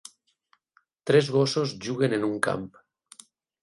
[1.11, 2.69] Tres gossos juguen en un camp